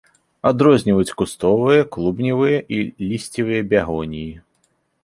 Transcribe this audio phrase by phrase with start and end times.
[0.51, 4.31] Адрозніваюць кустовыя, клубневыя і лісцевыя бягоніі.